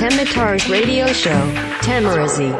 [0.00, 1.30] Temitar's radio show,
[1.82, 2.54] Tamarazi.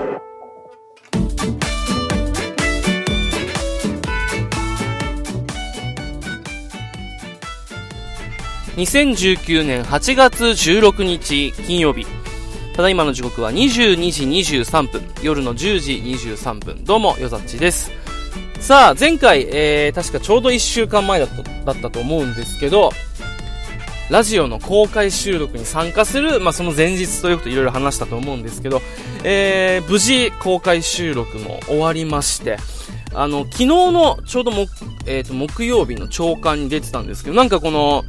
[8.76, 12.04] 2019年8月16日金曜日。
[12.76, 14.24] ただいまの時刻は22時
[14.58, 15.02] 23分。
[15.22, 16.84] 夜の10時23分。
[16.84, 17.90] どうも、よざっちです。
[18.60, 22.92] さあ、前回、えー、確かちょうど1週間前だっただったと思うんですけど、
[24.10, 28.82] ラジオの公開収録に参加する、まあ、その前日ということをいろいろ話したと思うんですけど、
[29.22, 32.58] えー、無事公開収録も終わりまして、
[33.14, 34.66] あの、昨日のちょうども、
[35.06, 38.04] えっ、ー、と、木曜日の朝刊に出てたんですけど、なんかこの、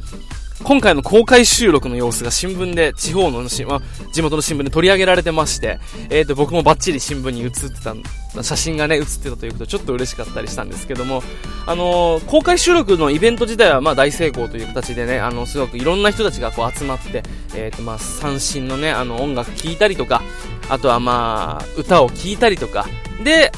[0.64, 3.80] 今回の公開収録の様子が新聞で、地方のし、まあ、
[4.12, 5.78] 地元の新聞で取り上げられてまして、
[6.10, 11.22] えっ、ー、と、僕もバッチリ新聞に写ってた、写真がね、写ってたということで、ちょっと嬉しかったりしたんですけども、
[11.66, 17.22] あのー、公開収録のイベント自体は、まあ、大成功という形でね、あの、すごくいろんな人たちがこう集まって、
[17.54, 20.22] えっ、ー、と、まあ、三振のね、あの、音楽聴いたりとか、
[20.68, 22.86] あとはまあ、歌を聴いたりとか、
[23.24, 23.50] で、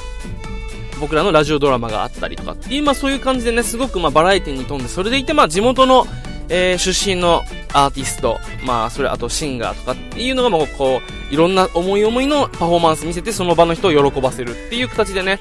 [1.01, 6.07] 僕らのラジオドラマがあったりとかっていう、まあそういう感じでね、すごくまあバラエティに富んで、それでいてまあ地元の
[6.49, 7.43] えー、出身の
[7.73, 11.01] アーティスト、まあ、それ、あとシンガーとかっていうのが、もう、こ
[11.31, 15.41] う、いろんな思い思いのパフォーマンス見せて、その場の人を喜ばせるっていう形でね、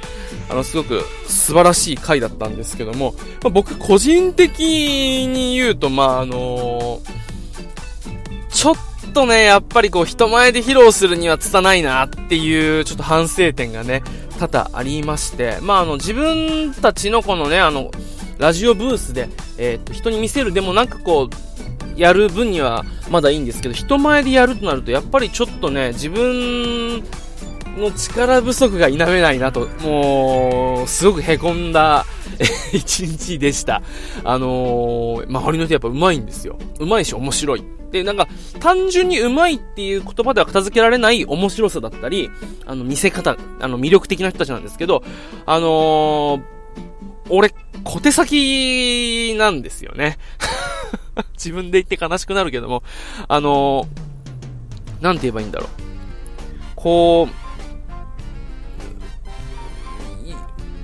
[0.49, 4.59] あの、すごく素晴らしい回だったんですけども、まあ、僕、個人的
[5.27, 7.01] に言うと、まあ、あの、
[8.49, 8.75] ちょっ
[9.13, 14.03] とね、やっぱりこう、人前で披露するには拙いなっていう、ちょっと反省点がね、
[14.39, 17.91] 多々ありまして、まあ、あの、自分たちのこのね、あの、
[18.37, 27.03] ラジオブースで、えー、と、人に見せるでもなくこう、やる分にはまだいいんですけど、人前でやるとなると、やっぱりちょっとね、自分
[27.77, 32.05] の力不足が否めないなと、もう、すごく凹んだ
[32.73, 33.81] 一日でした。
[34.23, 36.57] あのー、周りの人やっぱ上手いんですよ。
[36.79, 37.63] 上手いし面白い。
[37.91, 38.27] で、なんか、
[38.59, 42.29] 単純に上手いっていう言葉では片付けられない面白さだったり、
[42.65, 45.03] あの、見せ方、あの、魅力的な人たちなんですけど、
[45.45, 46.41] あのー、
[47.29, 47.53] 俺、
[47.83, 50.17] 小手先なんですよね。
[51.33, 52.83] 自分で言って悲しくなるけども、
[53.27, 55.69] あのー、なんて言えばいいんだろう。
[56.75, 57.43] こう、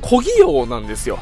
[0.02, 1.20] 小器用なんですよ。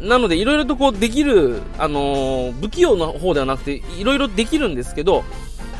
[0.00, 5.24] なので、いろいろとこうできる、あのー、不器用な方ではなくて、いろいろできるんですけど、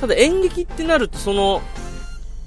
[0.00, 1.62] ただ演劇ってなると、その、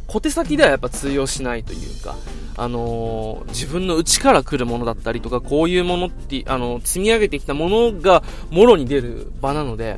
[0.08, 2.16] 小手先ではやっぱ通用しないというか、
[2.58, 9.98] あのー、自分の内から来るものだったりとか、こういうものって、あのー、積み上げてきたものが、もろに出る場なので、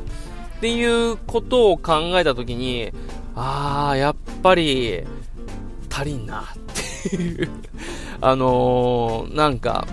[0.57, 2.91] っていうことを考えたときに、
[3.35, 5.03] ああ、やっぱり、
[5.89, 7.49] 足りんな、っていう。
[8.21, 9.85] あのー、なんか、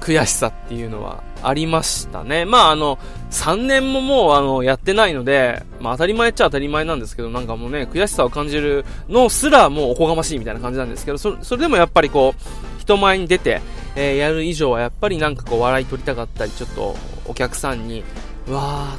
[0.00, 2.44] 悔しさっていうのはありましたね。
[2.44, 2.98] まああの、
[3.30, 13.60] 3年ももうあの、やってないので、まあ当たり前っちゃ当たり前なんですけど、なんかもうね、悔しさを感じるのすらもうおこがましいみたいな感じなんですけど、それでもやっぱりこう、人前に出て、
[13.94, 16.96] えー、やる以上はやっぱりなんかこう笑い取りたかったり、ちょっと
[17.26, 18.02] お客さんに、
[18.48, 18.98] わ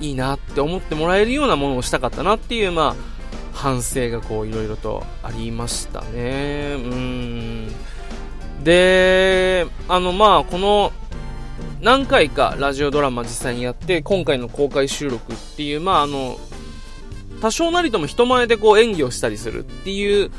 [0.00, 3.16] ー、いいなって思ってもらえるようなものをしたかったなっていう、まあ、
[3.52, 6.74] 反省がこういろいろとありましたね。
[6.74, 7.55] うん。
[8.66, 10.92] で、あのまあ、この
[11.80, 16.36] 何回かラジオドラマ実際にやって、今回の公開収録っていう、まああの、
[17.40, 20.32] 多少なりとも人前でこう演技をしたりするっていう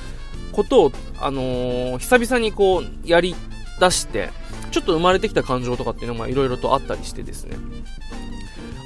[0.51, 3.33] ことを、あのー、久々にこうやり
[3.79, 4.31] 出して、
[4.71, 7.55] ちょっと生まれてきた感情とかっていうのがいろいろとあったりしてですね。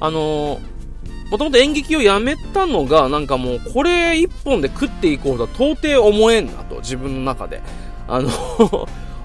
[0.02, 0.60] あのー、
[1.32, 7.64] もともと演劇をやめたのが、なんかもう、これ一本で食っていこうとは到底思えんなと、自分の中で。
[8.08, 8.30] あの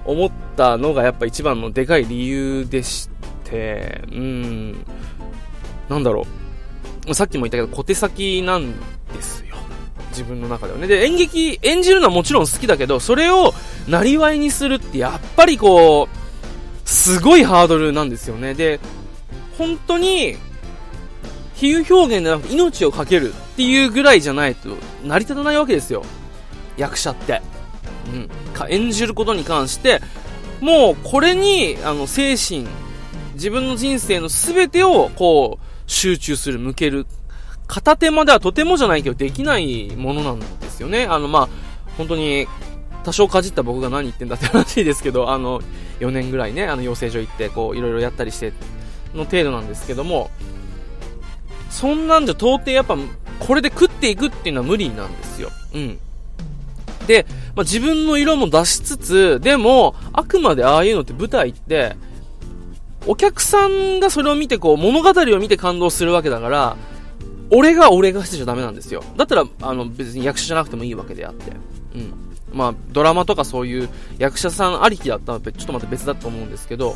[0.07, 3.09] 思ったのがやっぱ一番のでかい理由でし
[3.43, 4.85] て、うん、
[5.89, 6.25] なんだろ
[7.07, 7.13] う。
[7.13, 8.73] さっきも言ったけど、小手先なん
[9.13, 9.55] ですよ。
[10.09, 10.87] 自分の中ではね。
[10.87, 13.53] で、演劇、演じるのはもちろん好きだけど、それを、
[13.87, 18.53] なりわいにするって、やっぱりこう、すごいハードルなんですよね。
[18.53, 18.79] で、
[19.57, 20.37] 本当に、
[21.55, 24.69] 比喩表現でなくて命を懸けるっていうぐらいじゃないと
[25.03, 26.03] 成り立たないわけですよ。
[26.77, 27.41] 役者って。
[28.13, 28.29] うん。
[28.53, 30.01] か、演じることに関して、
[30.61, 32.65] もうこれに、あの、精神、
[33.33, 37.05] 自分の人生の全てを、こう、集中する、向ける。
[37.67, 41.05] 片手間ではとてもじゃないけど、できないものなんですよね。
[41.05, 41.49] あの、まあ、
[41.97, 42.47] 本当に、
[43.03, 45.61] 多少かじった僕が何言ってんだって話ですけど、あの、
[45.99, 48.53] 4年ぐらいね、あの、養成所行って、こう、いろいろやったりして、
[49.13, 50.29] の程度なんですけども、
[51.69, 52.97] そんなんじゃ到底やっぱ、
[53.39, 55.49] これで食っていくっていうのは無理なんですよ。
[55.73, 55.99] うん。
[57.07, 57.25] で、
[57.55, 61.95] まあ、自分の色も出しつつ、でも、あくまでああいうのって舞台って、
[63.07, 66.75] お客さんがそれを見てこう物語を見て感動するわけだから、
[67.49, 69.01] 俺が俺がしてちゃダメなんですよ。
[69.15, 71.51] だったら、あの、別に役者じゃなくてもいいわけであって。
[71.95, 72.13] うん。
[72.51, 76.95] まあ、ドラマとかそういう役者さんありきだったら、ちょっとまた別だと思うんですけど、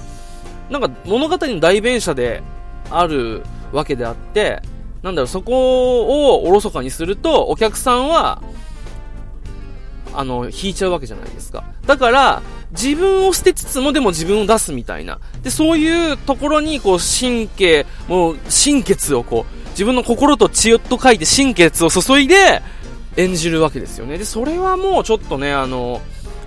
[0.70, 2.42] なんか物語の代弁者で
[2.90, 4.62] あるわけであって、
[5.04, 8.42] なんだろう、そこをおろそかにすると、お客さんは、
[10.14, 11.64] あの、引いちゃうわけじゃないですか。
[11.86, 12.42] だから、
[12.72, 15.20] 自分を捨てつつもでも自分を出すみたいな。
[15.44, 22.62] で、そういうところに、こう、神経、もう、心血をこう、自分の心と血と書いて心血を注いで、
[23.18, 24.18] 演じるわけですよね。
[24.18, 26.02] で、それはもうちょっとね、あの、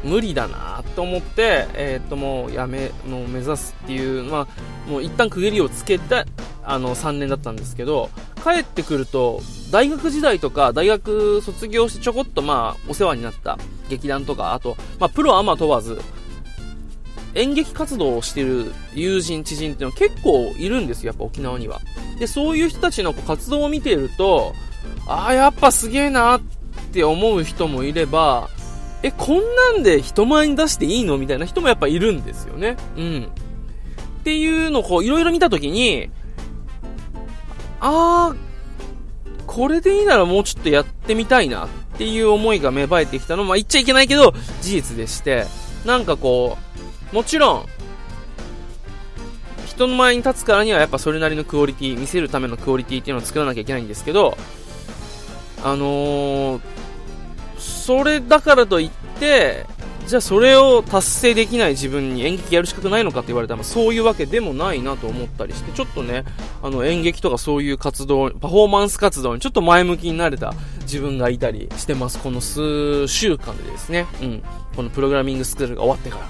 [0.05, 6.27] 無理だなと思って、えー、っと、もうやめ、もう目指すっていう、まあ、もう一旦区切りをつけた、
[6.63, 8.11] あの、3年だったんですけど、
[8.43, 9.41] 帰ってくると、
[9.71, 13.59] 大学時代とか、大学卒業してちょこっとまあ、お世話になった
[13.89, 16.01] 劇団とか、あと、まあ、プロアマ問わず、
[17.35, 21.81] 演劇活動をしてる友人、知人っていうのは結構いるんですよ、やっぱ沖縄には。
[22.19, 24.55] で、そういう人たちの活動を見ていると、
[25.07, 26.41] ああ、やっぱすげえなっ
[26.93, 28.49] て思う人もいれば、
[29.05, 32.79] え、こんなんで人前に出していいのみたいな人もやっぱいるんですよね。
[32.97, 33.29] うん。
[34.21, 36.09] っていうのをこう、いろいろ見たときに、
[37.81, 38.37] あー、
[39.47, 41.69] これでいいならもうちょっとやってみたいなっ
[41.99, 45.45] ていう思いが芽生えてきたのまあ言っちゃいけないけど、事実でして、
[45.85, 46.57] なんかこ
[47.13, 47.67] う、もちろん、
[49.67, 54.39] 人の前に立つからにはやっぱそれなりのクオリティ、見せるためのクオリティっていうのを作らなきゃいけないんですけど、
[55.63, 56.74] あのー、
[57.85, 58.91] それだからといっ
[59.21, 59.67] て、
[60.07, 66.25] じゃあそれを達成できない自分に演劇やる資格ないのかって言われたら、そういうわけでもないなと思ったりして、ちょっとね、
[66.63, 72.19] あの演劇とかそういう活動、パフォーマンス活動にちょっと前向きになれた自分がいたりしてます。
[72.21, 74.43] この数週間でですね、うん。
[74.75, 76.29] このプログラミングスクールが終わってから、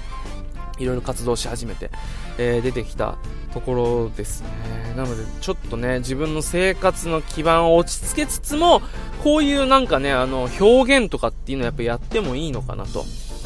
[0.79, 1.91] いろいろ活動し始めて、
[2.37, 3.17] えー、出てきた
[3.53, 4.49] ところですね。
[4.95, 8.81] なので、ちょっとね、自分の生活の基盤を落ち着けつつも、
[9.23, 13.05] こういうなんかね、あの、表現とかっていうのはやっぱやってもいいのかなと。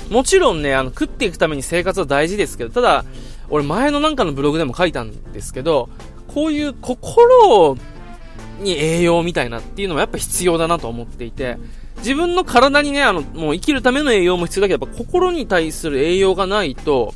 [0.09, 3.05] もちろんね、あの、食っていくために生活は大事ですけど、ただ、
[3.49, 5.89] 俺前のなんかのブログでも書いたんですけど、
[6.27, 7.77] こういう心を
[8.59, 11.57] に栄養みたいなっていうのもやっぱ必要だなと思っていて、
[11.97, 17.13] 自分の体にね、あの、もう生きるための栄養も必要だけど、やっぱ心に対する栄養がないと、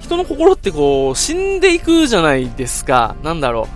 [0.00, 3.16] 人の心ってこう、死んでいくじゃないですか。
[3.22, 3.68] なんだろ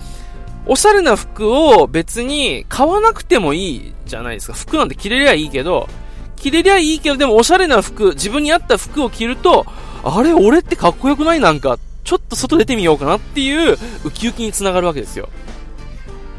[0.66, 0.72] う。
[0.72, 4.52] おしゃれな服を別に買わなくてもいいじゃないですか。
[4.52, 5.88] 服なんて着れりゃいいけど、
[6.36, 9.64] 着れりゃいいけど、でもおしゃれな服、自分に合った服を着ると、
[10.04, 15.30] あれ、俺ってかっこよくないなんか、ちょっと外出てみようかなっていう、ウキウキにつながるわけですよ。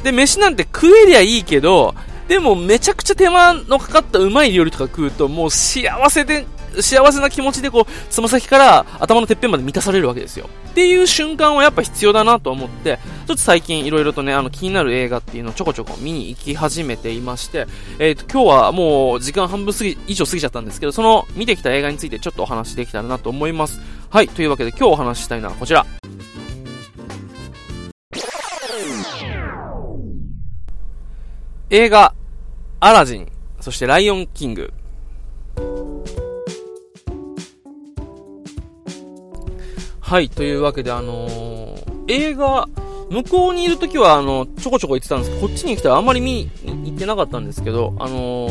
[0.03, 1.95] で、飯なんて食えりゃいいけど、
[2.27, 6.45] でもめちゃくちゃ手間のかかったうまい料理とか食うと、もう幸せで
[6.81, 10.49] 幸せな気持ちでこう、つま先から頭のてっぺんまで満たされるわけですよ。
[10.69, 17.67] っていう瞬間はやっぱ必要だなと思って、ちょっと最近いろいろとね、あの気になる映画っていうのをちょこちょこ見に行き始めていまして、
[17.97, 23.81] えっ、ー、と、今日はもう時間半分過ぎ、以上過ぎちゃったんですけど、その見てきた映画についてちょっとお話できたらなと思います。
[24.09, 25.98] はい、というわけで今日お話ししたいのはこちら。
[31.71, 32.15] 映画、
[32.79, 34.73] アラジン、そしてライオンキング。
[39.99, 42.67] はい、というわけで、あのー、映画、
[43.11, 48.49] 向こうにいるときは、あの、ちょこちょこ行ってたんですけど、こっちに来たらあんまり見に行ってなかったんですけど、あの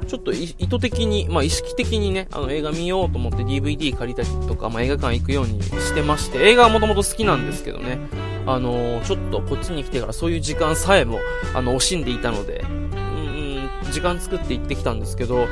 [0.00, 7.98] ー、ちょっと意図的に、まあ、意識的にね、あの、映画見ようと思って DVD 借りたりとか、まあ、映画館行くようにしてまして、映画はもともと好きなんですけどね、
[8.46, 11.18] あの、ちょっとこっちに来てからそういう時間さえも、
[11.54, 15.46] あの、惜しんでいたので、うん、時間作って行ってきたんですけど、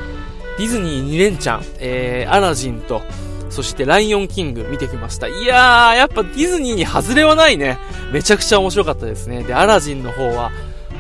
[0.59, 3.03] ディズニー2連チャン、えー、アラジンと、
[3.51, 5.29] そしてライオンキング見てきました。
[5.29, 7.79] いやー、やっぱディズニーに外れはないね。
[8.13, 9.43] めちゃくちゃ面白かったですね。
[9.43, 10.51] で、アラジンの方は、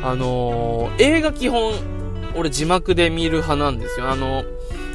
[0.03, 1.73] あのー、映画基本、
[2.35, 4.11] 俺字幕で見る派なんですよ。
[4.11, 4.45] あの、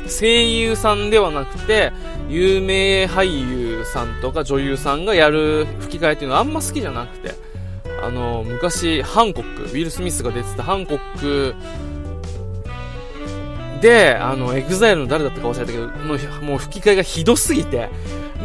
[0.10, 1.92] 声優さんではなくて、
[2.30, 7.36] 有名俳優さんとか女優さんがやる吹き替えっていうのはあんま好きじゃなくて、
[8.02, 11.56] あの、昔、ハンコック、ウィル・スミスが出てたハンコック
[13.82, 17.90] で、あの、エグザイルの誰だったか忘れたけど、もうもう吹き替えがひどすぎて、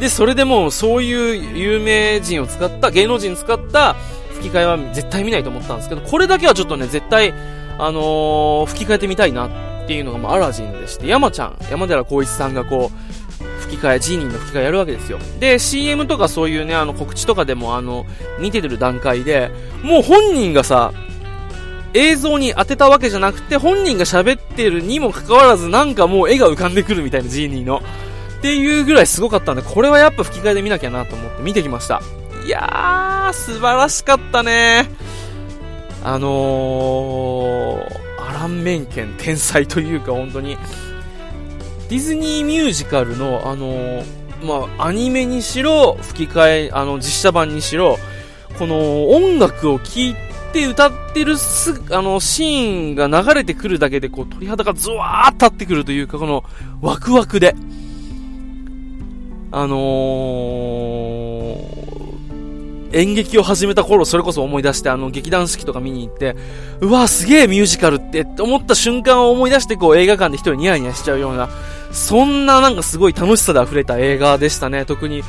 [0.01, 3.95] で、それでもうそういう有名人を使った、芸能人使った
[4.35, 7.33] 吹き替えは絶対見ないと思ったんですけど、これだけはちょっとね、絶対、
[7.79, 9.49] あのー、吹き替えで見たいな
[9.85, 15.19] っていうのが、まあ、アラジンでして、山ちゃん、山寺宏一さんがこう、吹き替え、ジーニーの吹き替えやるわけですよ。
[15.41, 18.07] で、CM とかそういうね、あの、告知とかでも、あの、
[18.39, 19.51] 見てる段階で、
[19.83, 20.93] もう本人がさ、
[21.95, 27.83] 映像に当てたわけじゃなくて、本人が喋ってるにもかかわらず、なんかもう絵が浮かんでくるみたいな、ジーニーの。
[28.39, 32.03] っていうぐらいすごかったんで、これはやっぱ吹き替えで見なきゃなと思って見てきました。
[32.45, 34.91] いやー、素晴らしかったね
[36.03, 38.02] あのー、
[38.43, 40.57] アラン・メンケン天才というか本当に、
[41.89, 44.03] ディズニーミュージカルの、あの、
[44.43, 47.99] まあ、アニメにしろ、吹き替え、あの、実写版にしろ、
[48.59, 50.17] この音楽を聴い
[50.53, 56.43] て歌ってるす、あの、シーンが流れてくるだけで、こう、鳥肌がズワーッ立ってくるというか、この、
[56.81, 57.55] ワクワクで、
[59.53, 61.02] あのー、
[62.93, 66.37] 演劇を始めた頃、それこそ思い出して、あの、劇団四季とか見に行って、
[66.81, 71.49] うわ、すげえミュージカルってって思った瞬間を思い出して、こう、映画館で一人ニヤニヤしちゃうような、
[71.91, 74.85] そんななんかすごい楽しさで溢れた映画でしたね。
[74.85, 75.23] 特に、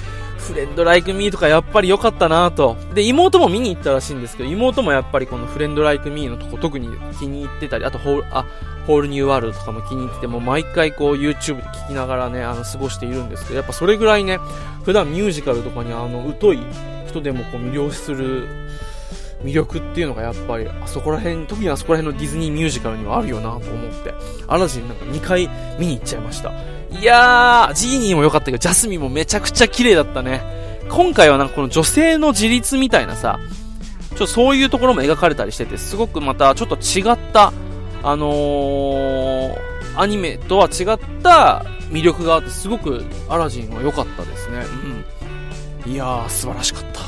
[0.43, 2.75] フレンドライクミーとかやっぱり良かったなと。
[2.93, 8.45] で、妹も見に行ったらしいんですけど、妹もやっぱりこのフレンドライクミーのとこ特に気に入ってたり、あとホール、あ、
[8.85, 14.39] ホールニューワールドとかも気に入ってて、も毎回こう YouTube で聞きながらね、あの、過ごしているんですけど、やっぱそれぐらいね、
[14.83, 16.59] 普段ミュージカルとかにあの、疎い
[17.13, 18.47] 人でもこう魅了する
[19.43, 24.13] 魅力っていうのがやっぱり、あそこら辺、特にあそこら辺のディズニーミュージカルにはあるよなと思って、
[24.47, 26.51] アラジンなんか2回見に行っちゃいました。
[26.91, 30.41] いやー、ジーニーも良かったけど、ジャスミンもめちゃくちゃ綺麗だったね。
[30.89, 33.39] 今回はなんかこの女性の自立みたいなさ、
[34.11, 37.51] ちょっとそういうところも描かれたりしてて、すごくまたちょっと違った、
[38.03, 39.57] あのー、
[39.97, 44.57] アニメとは違った魅力があって、すごくアラジンは良かったですね。
[44.57, 45.02] うん。
[45.85, 47.01] いやー、素晴らしかった。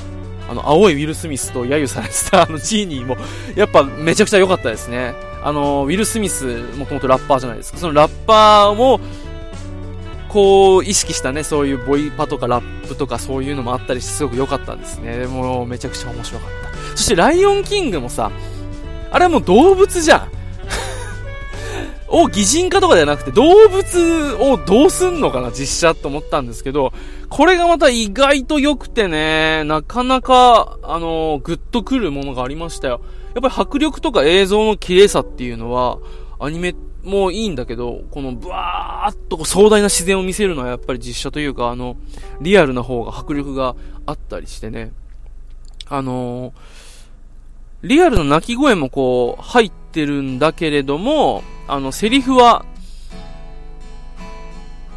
[0.49, 3.17] あの、青いウィル・スミスと揶揄されてたあのジーニーも、
[3.55, 5.13] やっぱめちゃくちゃ良かったですね。
[5.43, 6.45] あの、ウィル・スミス、
[6.77, 7.77] もともとラッパーじゃないですか。
[7.77, 8.99] そのラッパーも、
[10.29, 15.25] こう、意識したね、そういうボイパとかラップとかそういうのもあったりしてすごく良かったんですね。
[15.27, 16.97] もうめちゃくちゃ面白かった。
[16.97, 18.31] そしてライオンキングもさ、
[19.11, 20.34] あれはもう動物じゃん。
[22.07, 26.93] を擬人化とかじゃなくて動物をどうすんのかな実写と思ったんですけど、
[27.29, 33.01] これがまた意外と良くてね、なかなか、あのー、グッとくるものがありましたよ。
[33.33, 35.97] やっぱり迫力とか映像の綺麗さっていうのは、
[36.39, 41.97] アニメもいいんだけど、このブワーっと壮大な自然を見せるのはやっぱり実写というか、あの、
[42.41, 44.91] リアルな方が迫力があったりしてね。
[45.87, 46.53] あの、
[47.83, 52.65] リアルの鳴き声もこう、入ってるんだけれども、あの、セリフは、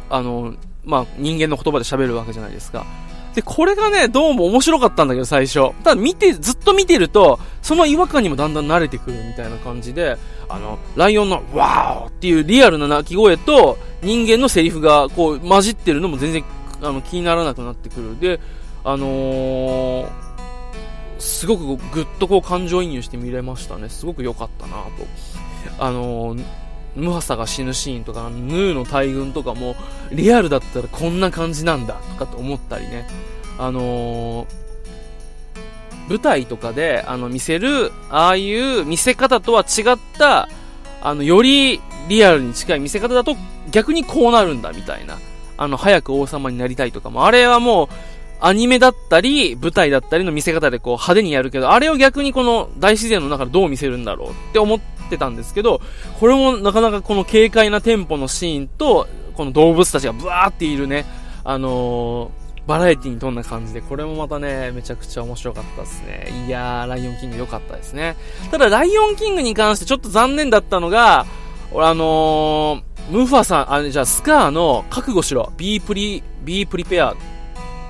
[0.09, 0.53] あの、
[0.85, 2.85] まあ、人間の言葉で喋るわけじゃないですか。
[3.35, 5.71] で、これがね、どうも面白かったんだけど、最初。
[5.83, 16.43] ただ見て、ずっと見てると、その違和感にもだんだん慣れてくるみたいな感じで、あの、ライオンのワーオっていうリアルな鳴き声と人間のセリフがこう混じってるのも全然
[16.81, 18.19] あの気にならなくなってくる。
[18.19, 18.39] で、
[18.83, 20.09] あのー、
[21.19, 23.89] すごくぐっとこう感情移入して見れましたね。
[23.89, 24.89] すごく良かったなと。
[25.77, 26.45] あのー、
[26.95, 29.75] ムハサが死ぬシーンとか、ヌーの大群とかも、
[30.11, 33.07] リアルだったらこんな感じなんだ、とかと思ったりね。
[33.57, 34.69] あのー
[36.09, 40.49] 舞台とかで、あの、見せる、ああいう見せ方とは違った、
[41.01, 43.37] あの、よりリアルに近い見せ方だと
[43.71, 45.19] 逆にこうなるんだみたいな。
[45.55, 47.87] あの、早く王様になりたいとかも、あれはもう、
[48.41, 55.81] アニメだったり、舞台だったりの見せ方でこう派手にやるけど、あれを逆にこの大自然の中でどう見せるんだろうって思ってたんですけど、
[56.19, 61.05] これもなかなかこの軽快なテンポのシーンと、この動物たちがブワーっているね、
[61.43, 62.31] あの
[62.67, 66.45] バラエティに富んだ感じで、これもまたね、めちゃくちゃ面白かったですね。
[66.45, 68.15] いやー、ライオンキング良かったですね。
[68.51, 71.25] ただ、ライオンキングに関してちょっと残念だったのが、
[71.71, 75.51] 俺あのー、ムーファさん、あれ、じゃあ、スカーの覚悟しろ。
[75.57, 77.15] ビープリ、ビープリペア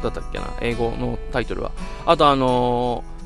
[0.01, 1.71] だったっけな英語のタイトルは。
[2.05, 3.18] あとあのー、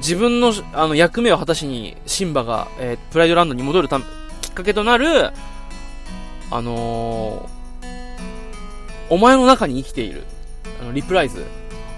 [0.00, 4.04] 自分のあの役目を果たしにシンバが、えー、プライドランドに戻るため
[4.42, 5.30] きっかけとなる、
[6.50, 7.60] あのー
[9.10, 10.22] お前の中に生きている。
[10.80, 11.44] あの、リプライズ。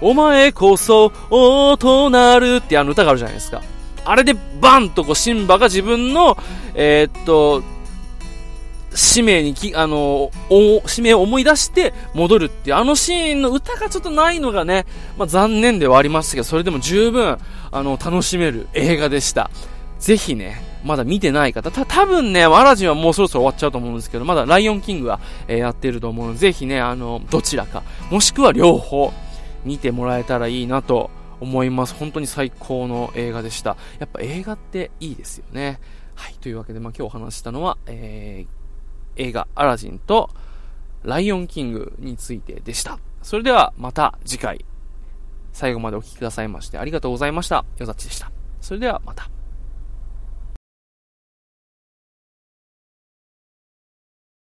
[0.01, 3.61] お前こそ、王となるってあの歌があるじゃないですか。
[4.03, 6.35] あれでバンとこう、シンバが自分の、
[6.73, 7.61] えー、っと、
[8.95, 10.31] 使命にき、あの、
[10.85, 14.85] 使命を思い出して戻るっていう、あのシーンの歌がちょっとないのがね、
[15.17, 17.37] まあ、残念ではありましたけど、それでも十分、
[17.71, 19.49] あの、楽しめる映画でした。
[19.99, 29.13] ぜひね、まだ見てない方、た、多分ね、アラジンはもうそろそろ終わっちゃうと思うんですけど、まだライオンキングは、えー、やってると思うので、ぜひね、あの、どちらか、もしくは両方、
[29.65, 31.09] 見てもらえたらいいなと
[31.39, 31.95] 思います。
[31.95, 33.77] 本当に最高の映画でした。
[33.99, 35.79] やっぱ映画っていいですよね。
[36.15, 38.62] はい、というわけで、まあ、今日お話したのは、えー、
[39.15, 40.29] 映画アラジンと
[41.03, 42.99] ライオンキングについてでした。
[43.21, 44.65] それではまた次回、
[45.51, 47.65] 最後までお聴きくださいましてありがとうございました。
[47.77, 48.31] よざっちでした。
[48.61, 49.29] それではまた。